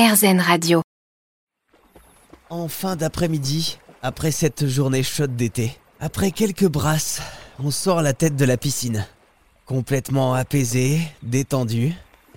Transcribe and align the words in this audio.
RZN 0.00 0.40
Radio. 0.40 0.80
En 2.48 2.68
fin 2.68 2.96
d'après-midi, 2.96 3.78
après 4.02 4.30
cette 4.30 4.66
journée 4.66 5.02
chaude 5.02 5.36
d'été, 5.36 5.76
après 6.00 6.30
quelques 6.30 6.68
brasses, 6.68 7.20
on 7.62 7.70
sort 7.70 8.00
la 8.00 8.14
tête 8.14 8.34
de 8.34 8.46
la 8.46 8.56
piscine. 8.56 9.06
Complètement 9.66 10.32
apaisé, 10.32 11.02
détendu, 11.22 11.92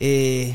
et 0.00 0.50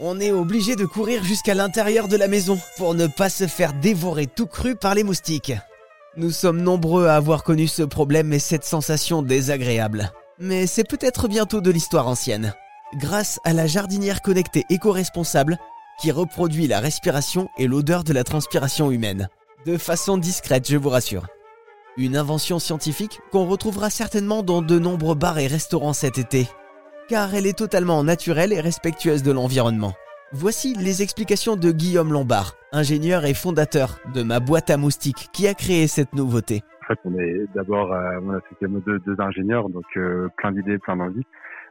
on 0.00 0.20
est 0.20 0.32
obligé 0.32 0.76
de 0.76 0.84
courir 0.84 1.24
jusqu'à 1.24 1.54
l'intérieur 1.54 2.08
de 2.08 2.16
la 2.18 2.28
maison 2.28 2.60
pour 2.76 2.92
ne 2.92 3.06
pas 3.06 3.30
se 3.30 3.46
faire 3.46 3.72
dévorer 3.72 4.26
tout 4.26 4.46
cru 4.46 4.76
par 4.76 4.94
les 4.94 5.02
moustiques. 5.02 5.54
Nous 6.18 6.30
sommes 6.30 6.60
nombreux 6.60 7.06
à 7.06 7.16
avoir 7.16 7.42
connu 7.42 7.68
ce 7.68 7.84
problème 7.84 8.34
et 8.34 8.38
cette 8.38 8.66
sensation 8.66 9.22
désagréable. 9.22 10.12
Mais 10.38 10.66
c'est 10.66 10.86
peut-être 10.86 11.26
bientôt 11.26 11.62
de 11.62 11.70
l'histoire 11.70 12.06
ancienne. 12.06 12.52
Grâce 12.96 13.40
à 13.44 13.54
la 13.54 13.66
jardinière 13.66 14.20
connectée 14.20 14.66
éco-responsable 14.68 15.58
qui 16.00 16.10
reproduit 16.10 16.66
la 16.66 16.80
respiration 16.80 17.48
et 17.58 17.66
l'odeur 17.66 18.04
de 18.04 18.12
la 18.12 18.24
transpiration 18.24 18.90
humaine. 18.90 19.28
De 19.66 19.78
façon 19.78 20.18
discrète, 20.18 20.68
je 20.68 20.76
vous 20.76 20.90
rassure. 20.90 21.26
Une 21.96 22.16
invention 22.16 22.58
scientifique 22.58 23.20
qu'on 23.30 23.46
retrouvera 23.46 23.88
certainement 23.88 24.42
dans 24.42 24.62
de 24.62 24.78
nombreux 24.78 25.14
bars 25.14 25.38
et 25.38 25.46
restaurants 25.46 25.92
cet 25.92 26.18
été. 26.18 26.46
Car 27.08 27.34
elle 27.34 27.46
est 27.46 27.58
totalement 27.58 28.02
naturelle 28.02 28.52
et 28.52 28.60
respectueuse 28.60 29.22
de 29.22 29.32
l'environnement. 29.32 29.94
Voici 30.32 30.74
les 30.74 31.02
explications 31.02 31.54
de 31.54 31.70
Guillaume 31.70 32.12
Lombard, 32.12 32.56
ingénieur 32.72 33.24
et 33.24 33.34
fondateur 33.34 34.00
de 34.12 34.24
ma 34.24 34.40
boîte 34.40 34.68
à 34.70 34.76
moustiques 34.76 35.28
qui 35.32 35.46
a 35.46 35.54
créé 35.54 35.86
cette 35.86 36.12
nouveauté. 36.12 36.62
En 36.82 36.86
fait, 36.88 36.98
on 37.04 37.18
est 37.18 37.46
d'abord, 37.54 37.92
euh, 37.92 38.18
on 38.20 38.34
a 38.34 38.40
deux, 38.60 38.98
deux 38.98 39.16
ingénieurs, 39.20 39.68
donc 39.68 39.84
euh, 39.96 40.28
plein 40.36 40.50
d'idées, 40.50 40.78
plein 40.78 40.96
d'envies. 40.96 41.24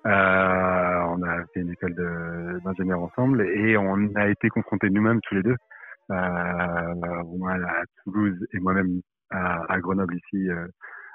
Euh, 0.05 0.99
on 1.07 1.21
a 1.23 1.45
fait 1.53 1.62
une 1.62 1.71
école 1.71 1.95
d'ingénieurs 2.63 3.02
ensemble 3.02 3.41
et 3.41 3.77
on 3.77 4.13
a 4.16 4.27
été 4.27 4.49
confrontés 4.49 4.89
nous-mêmes 4.89 5.21
tous 5.21 5.35
les 5.35 5.44
deux, 5.44 5.55
euh, 6.11 7.23
moi 7.38 7.53
à 7.53 7.84
Toulouse 8.03 8.38
et 8.53 8.59
moi-même 8.59 9.02
à, 9.30 9.63
à, 9.72 9.80
Grenoble 9.80 10.16
ici 10.16 10.50
euh, 10.50 10.67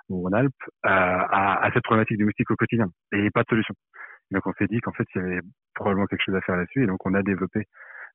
au 0.09 0.21
Rhône-Alpes, 0.21 0.55
à, 0.85 1.67
à, 1.67 1.71
cette 1.73 1.85
problématique 1.85 2.17
du 2.17 2.25
moustique 2.25 2.51
au 2.51 2.57
quotidien 2.57 2.87
et 3.13 3.31
pas 3.31 3.43
de 3.43 3.49
solution. 3.49 3.75
Donc 4.31 4.47
on 4.47 4.53
s'est 4.55 4.69
dit 4.69 4.81
qu'en 4.81 4.93
fait 4.93 5.07
il 5.15 5.21
y 5.21 5.25
avait 5.25 5.41
probablement 5.75 6.07
quelque 6.07 6.25
chose 6.25 6.37
à 6.37 6.41
faire 6.41 6.57
là-dessus 6.57 6.85
et 6.85 6.87
donc 6.87 7.05
on 7.05 7.13
a 7.13 7.23
développé 7.23 7.65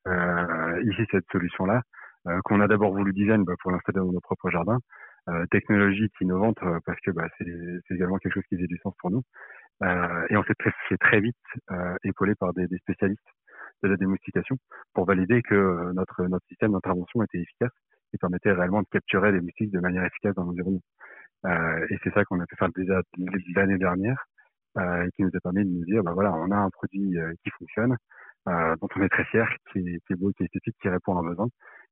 euh, 0.08 0.81
ici 0.86 1.05
cette 1.11 1.26
solution-là 1.31 1.81
euh, 2.28 2.39
qu'on 2.45 2.61
a 2.61 2.67
d'abord 2.67 2.94
voulu 2.94 3.14
design 3.14 3.44
bah, 3.44 3.53
pour 3.61 3.72
l'installer 3.72 4.00
dans 4.00 4.11
nos 4.11 4.22
propres 4.22 4.50
jardins. 4.50 4.80
Euh, 5.30 5.45
technologie 5.52 6.09
innovante 6.20 6.58
euh, 6.64 6.80
parce 6.86 7.00
que 7.00 7.11
bah, 7.11 7.28
c'est 7.38 7.95
également 7.95 8.17
quelque 8.17 8.33
chose 8.33 8.44
qui 8.50 8.55
faisait 8.55 8.67
du 8.67 8.78
sens 8.83 8.94
pour 9.00 9.11
nous. 9.11 9.22
Euh, 9.84 10.26
et 10.30 10.38
on 10.38 10.44
s'est 10.44 10.98
très 11.00 11.20
vite 11.20 11.36
euh, 11.72 11.95
épaulé 12.03 12.36
par 12.36 12.53
des, 12.53 12.67
spécialistes 12.78 13.22
de 13.84 13.89
la 13.89 13.98
démoustication 13.98 14.56
pour 14.94 15.06
valider 15.06 15.42
que 15.42 15.92
notre, 15.94 16.23
notre 16.23 16.45
système 16.48 16.72
d'intervention 16.72 17.22
était 17.23 17.39
efficace 17.39 17.72
et 18.14 18.17
permettait 18.17 18.52
réellement 18.52 18.81
de 18.81 18.88
capturer 18.92 19.31
les 19.31 19.42
moustiques 19.42 19.72
de 19.72 19.80
manière 19.80 20.06
efficace 20.06 20.36
dans 20.36 20.44
l'environnement. 20.45 20.81
Euh, 21.45 21.86
et 21.89 21.98
c'est 22.04 22.14
ça 22.14 22.23
qu'on 22.23 22.39
a 22.39 22.45
pu 22.45 22.56
faire 22.56 22.70
déjà 22.73 23.02
l'année 23.56 23.78
dernière 23.78 24.26
euh, 24.78 25.06
et 25.06 25.11
qui 25.11 25.23
nous 25.23 25.30
a 25.34 25.39
permis 25.39 25.66
de 25.66 25.70
nous 25.70 25.86
dire, 25.86 26.04
bah 26.04 26.14
voilà, 26.14 26.34
on 26.34 26.50
a 26.52 26.56
un 26.56 26.70
produit 26.70 27.17
euh, 27.17 27.34
qui 27.44 27.52
fonctionne, 27.59 27.95
euh, 28.48 28.76
dont 28.81 28.88
on 28.95 29.02
est 29.02 29.09
très 29.09 29.26
fier, 29.26 29.48
qui 29.72 29.80
est, 29.80 30.16
beau, 30.16 30.31
qui 30.38 30.44
est 30.44 30.45
esthétique, 30.45 30.76
qui 30.81 30.89
répond 30.89 31.16
à 31.17 31.20
un 31.20 31.30
besoin 31.30 31.48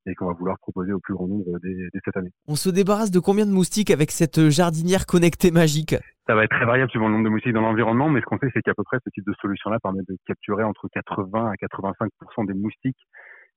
et 0.08 0.16
qu'on 0.16 0.26
va 0.26 0.34
vouloir 0.34 0.58
proposer 0.58 0.92
au 0.92 1.00
plus 1.00 1.14
grand 1.14 1.28
nombre 1.28 1.60
dès, 1.62 1.76
cette 2.04 2.18
année. 2.18 2.32
On 2.48 2.56
se 2.56 2.70
débarrasse 2.70 3.12
de 3.12 3.20
combien 3.20 3.46
de 3.46 3.52
moustiques 3.52 3.92
avec 3.92 4.10
cette 4.10 4.50
jardinière 4.50 5.06
connectée 5.06 5.52
magique? 5.52 5.96
Ça 6.32 6.36
va 6.36 6.46
être 6.46 6.56
très 6.56 6.66
variable 6.66 6.90
suivant 6.90 7.10
le 7.10 7.16
nombre 7.16 7.26
de 7.26 7.30
moustiques 7.30 7.52
dans 7.52 7.60
l'environnement, 7.60 8.08
mais 8.08 8.22
ce 8.22 8.26
qu'on 8.26 8.38
sait, 8.38 8.48
c'est 8.54 8.62
qu'à 8.62 8.74
peu 8.74 8.84
près 8.86 9.00
ce 9.04 9.10
type 9.10 9.26
de 9.28 9.34
solution-là 9.42 9.80
permet 9.84 10.04
de 10.08 10.16
capturer 10.26 10.64
entre 10.64 10.88
80 10.88 11.52
à 11.52 11.58
85 11.58 12.10
des 12.48 12.54
moustiques 12.54 13.06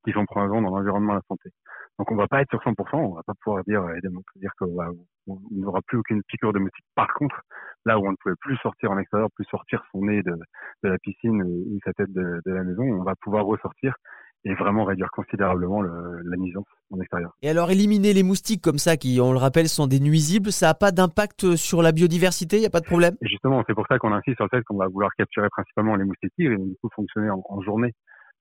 qui 0.05 0.11
sont 0.11 0.27
présents 0.27 0.61
dans 0.61 0.71
l'environnement 0.71 1.13
à 1.13 1.17
la 1.17 1.23
santé. 1.29 1.51
Donc 2.01 2.11
on 2.11 2.17
va 2.17 2.27
pas 2.27 2.41
être 2.43 2.51
sur 2.51 2.59
100%, 2.59 2.75
on 2.97 3.15
va 3.15 3.23
pas 3.23 3.35
pouvoir 3.45 3.63
dire 3.63 3.89
évidemment 3.91 4.23
dire 4.35 4.51
qu'on 4.59 4.75
n'aura 5.53 5.83
plus 5.87 5.99
aucune 5.99 6.21
piqûre 6.25 6.53
de 6.53 6.59
moustique. 6.59 6.85
Par 6.97 7.15
contre, 7.15 7.43
là 7.87 7.97
où 7.97 8.09
on 8.09 8.11
ne 8.11 8.17
pouvait 8.21 8.35
plus 8.41 8.57
sortir 8.57 8.91
en 8.91 8.99
extérieur, 8.99 9.29
plus 9.37 9.45
sortir 9.45 9.81
son 9.93 10.07
nez 10.07 10.25
de, 10.25 10.33
de 10.83 10.89
la 10.89 10.99
piscine 10.99 11.45
ou 11.45 11.79
sa 11.85 11.93
tête 11.93 12.13
de, 12.13 12.43
de 12.45 12.53
la 12.53 12.65
maison, 12.65 12.83
on 12.83 13.05
va 13.05 13.15
pouvoir 13.23 13.45
ressortir 13.45 13.95
et 14.45 14.55
vraiment 14.55 14.85
réduire 14.85 15.11
considérablement 15.11 15.81
le, 15.81 16.21
la 16.25 16.37
nuisance 16.37 16.67
en 16.91 17.01
extérieur. 17.01 17.33
Et 17.43 17.49
alors 17.49 17.71
éliminer 17.71 18.13
les 18.13 18.23
moustiques 18.23 18.63
comme 18.63 18.79
ça, 18.79 18.97
qui 18.97 19.19
on 19.21 19.33
le 19.33 19.39
rappelle 19.39 19.69
sont 19.69 19.87
des 19.87 20.01
nuisibles, 20.01 20.53
ça 20.53 20.67
n'a 20.67 20.75
pas 20.75 20.93
d'impact 20.93 21.57
sur 21.57 21.83
la 21.83 21.93
biodiversité, 21.93 22.57
il 22.57 22.61
n'y 22.61 22.67
a 22.67 22.71
pas 22.71 22.81
de 22.81 22.87
problème? 22.87 23.17
Et 23.23 23.29
Justement, 23.29 23.63
c'est 23.67 23.75
pour 23.75 23.87
ça 23.89 23.99
qu'on 23.99 24.13
insiste 24.13 24.37
sur 24.37 24.45
le 24.45 24.51
fait 24.51 24.63
qu'on 24.65 24.77
va 24.77 24.89
vouloir 24.89 25.11
capturer 25.17 25.49
principalement 25.49 25.97
les 25.97 26.05
moustiques 26.05 26.33
et 26.39 26.49
du 26.49 26.77
coup 26.81 26.89
fonctionner 26.95 27.31
en, 27.31 27.43
en, 27.49 27.63
journée, 27.63 27.93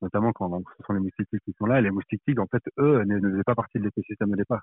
notamment 0.01 0.33
quand 0.33 0.49
ce 0.77 0.83
sont 0.85 0.93
les 0.93 0.99
moustiques 0.99 1.29
qui 1.45 1.53
sont 1.57 1.65
là. 1.65 1.79
Et 1.79 1.81
les 1.81 1.91
moustiques 1.91 2.21
en 2.37 2.47
fait, 2.47 2.63
eux, 2.79 3.03
ne, 3.05 3.19
ne 3.19 3.31
faisaient 3.31 3.43
pas 3.43 3.55
partie 3.55 3.79
de 3.79 3.85
l'écosystème 3.85 4.31
au 4.33 4.35
départ. 4.35 4.61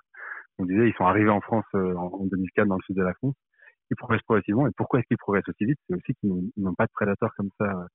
On 0.59 0.65
disait, 0.65 0.87
ils 0.87 0.93
sont 0.95 1.05
arrivés 1.05 1.29
en 1.29 1.41
France 1.41 1.65
euh, 1.75 1.95
en 1.95 2.25
2004 2.25 2.67
dans 2.67 2.75
le 2.75 2.83
sud 2.85 2.95
de 2.95 3.03
la 3.03 3.13
France. 3.15 3.35
Progressent 3.97 4.23
progressivement. 4.23 4.67
Et 4.67 4.71
pourquoi 4.75 4.99
est-ce 4.99 5.07
qu'ils 5.07 5.17
progressent 5.17 5.47
aussi 5.47 5.65
vite 5.65 5.79
C'est 5.87 5.95
aussi 5.95 6.13
qu'ils 6.15 6.31
n'ont 6.57 6.73
pas 6.75 6.85
de 6.85 6.91
prédateurs 6.93 7.31
comme 7.37 7.49
ça 7.59 7.65
euh, 7.65 7.85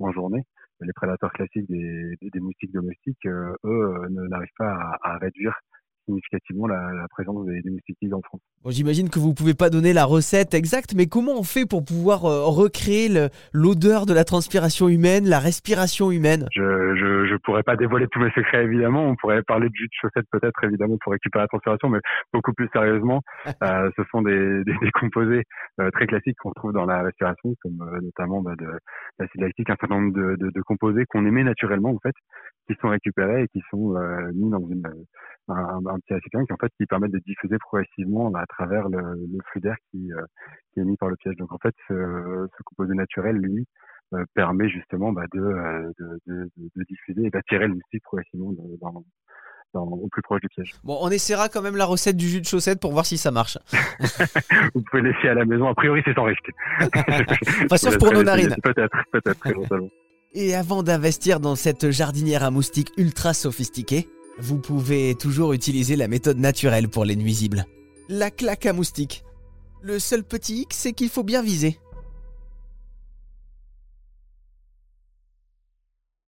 en 0.00 0.12
journée 0.12 0.42
les 0.80 0.92
prédateurs 0.92 1.32
classiques 1.32 1.68
des, 1.68 2.16
des, 2.20 2.40
moustiques 2.40 2.72
domestiques, 2.72 3.24
euh, 3.26 3.54
eux, 3.64 3.94
euh, 4.04 4.28
n'arrivent 4.28 4.48
pas 4.58 4.98
à, 5.02 5.18
réduire 5.18 5.58
significativement 6.06 6.66
la, 6.66 6.76
la 6.76 7.06
présence 7.08 7.44
des, 7.46 7.60
des, 7.62 7.70
moustiques 7.70 7.98
en 8.12 8.22
France. 8.22 8.40
Bon, 8.64 8.70
J'imagine 8.70 9.10
que 9.10 9.18
vous 9.18 9.34
pouvez 9.34 9.54
pas 9.54 9.70
donner 9.70 9.92
la 9.92 10.04
recette 10.04 10.54
exacte, 10.54 10.94
mais 10.96 11.06
comment 11.06 11.38
on 11.38 11.42
fait 11.42 11.66
pour 11.66 11.84
pouvoir 11.84 12.24
euh, 12.24 12.44
recréer 12.46 13.08
l'odeur 13.52 14.06
de 14.06 14.14
la 14.14 14.24
transpiration 14.24 14.88
humaine, 14.88 15.28
la 15.28 15.38
respiration 15.38 16.10
humaine? 16.10 16.46
Je 16.54 16.94
je 17.36 17.36
pourrais 17.42 17.62
pas 17.62 17.76
dévoiler 17.76 18.06
tous 18.10 18.20
mes 18.20 18.30
secrets 18.30 18.64
évidemment. 18.64 19.06
On 19.06 19.16
pourrait 19.16 19.42
parler 19.42 19.68
de 19.68 19.74
jus 19.74 19.86
de 19.86 19.92
chaussette 20.00 20.26
peut-être 20.30 20.64
évidemment 20.64 20.96
pour 21.00 21.12
récupérer 21.12 21.44
la 21.44 21.48
transpiration, 21.48 21.88
mais 21.88 22.00
beaucoup 22.32 22.52
plus 22.52 22.68
sérieusement, 22.72 23.22
euh, 23.62 23.90
ce 23.96 24.02
sont 24.10 24.22
des, 24.22 24.64
des, 24.64 24.74
des 24.80 24.90
composés 24.92 25.44
euh, 25.80 25.90
très 25.90 26.06
classiques 26.06 26.36
qu'on 26.38 26.52
trouve 26.52 26.72
dans 26.72 26.86
la 26.86 27.02
respiration, 27.02 27.54
comme 27.62 27.80
euh, 27.82 28.00
notamment 28.00 28.42
bah, 28.42 28.54
de 28.58 28.66
l'acide 29.18 29.40
lactique, 29.40 29.70
un 29.70 29.76
certain 29.80 29.96
nombre 29.96 30.14
de, 30.14 30.36
de, 30.36 30.50
de 30.50 30.62
composés 30.62 31.04
qu'on 31.06 31.26
émet 31.26 31.44
naturellement 31.44 31.90
en 31.90 31.98
fait, 31.98 32.14
qui 32.66 32.74
sont 32.80 32.88
récupérés 32.88 33.44
et 33.44 33.48
qui 33.48 33.62
sont 33.70 33.96
euh, 33.96 34.30
mis 34.34 34.50
dans 34.50 34.66
une 34.68 34.82
un, 35.48 35.80
un 35.86 35.98
petit 36.00 36.14
récipient 36.14 36.44
qui 36.44 36.52
en 36.52 36.56
fait 36.56 36.72
qui 36.76 36.86
permettent 36.86 37.12
de 37.12 37.20
diffuser 37.20 37.56
progressivement 37.58 38.32
à 38.34 38.46
travers 38.46 38.88
le, 38.88 38.98
le 38.98 39.38
flux 39.50 39.60
d'air 39.60 39.76
qui, 39.90 40.12
euh, 40.12 40.22
qui 40.72 40.80
est 40.80 40.82
émis 40.82 40.96
par 40.96 41.08
le 41.08 41.16
piège. 41.16 41.36
Donc 41.36 41.52
en 41.52 41.58
fait, 41.58 41.74
ce, 41.88 42.46
ce 42.56 42.62
composé 42.64 42.94
naturel, 42.94 43.36
lui, 43.36 43.66
euh, 44.14 44.24
permet 44.34 44.68
justement 44.68 45.12
bah, 45.12 45.24
de, 45.32 45.40
de, 45.40 46.18
de, 46.26 46.50
de, 46.56 46.84
diffuser 46.88 47.26
et 47.26 47.30
d'attirer 47.30 47.66
le 47.66 47.74
moustique 47.74 48.02
progressivement 48.02 48.52
dans, 48.80 49.04
dans, 49.74 49.82
au 49.82 50.08
plus 50.08 50.22
proche 50.22 50.40
du 50.40 50.48
piège. 50.48 50.74
Bon, 50.84 50.96
on 51.00 51.10
essaiera 51.10 51.48
quand 51.48 51.62
même 51.62 51.76
la 51.76 51.84
recette 51.84 52.16
du 52.16 52.26
jus 52.26 52.40
de 52.40 52.46
chaussette 52.46 52.80
pour 52.80 52.92
voir 52.92 53.04
si 53.04 53.18
ça 53.18 53.30
marche. 53.30 53.58
Vous 54.74 54.82
pouvez 54.82 55.02
laisser 55.02 55.28
à 55.28 55.34
la 55.34 55.44
maison. 55.44 55.68
A 55.68 55.74
priori, 55.74 56.02
c'est 56.04 56.14
sans 56.14 56.24
risque. 56.24 56.50
Pas 57.68 57.78
sauf 57.78 57.98
pour 57.98 58.12
nos 58.12 58.22
narines. 58.22 58.54
Peut-être, 58.62 58.96
peut-être, 59.12 59.38
Et 60.38 60.54
avant 60.54 60.82
d'investir 60.82 61.40
dans 61.40 61.56
cette 61.56 61.90
jardinière 61.90 62.44
à 62.44 62.50
moustiques 62.50 62.92
ultra 62.98 63.32
sophistiquée, 63.32 64.06
vous 64.38 64.58
pouvez 64.58 65.14
toujours 65.14 65.54
utiliser 65.54 65.96
la 65.96 66.08
méthode 66.08 66.38
naturelle 66.38 66.90
pour 66.90 67.06
les 67.06 67.16
nuisibles. 67.16 67.64
La 68.10 68.30
claque 68.30 68.66
à 68.66 68.74
moustiques. 68.74 69.24
Le 69.80 69.98
seul 69.98 70.22
petit 70.22 70.56
hic, 70.60 70.74
c'est 70.74 70.92
qu'il 70.92 71.08
faut 71.08 71.22
bien 71.22 71.40
viser. 71.40 71.80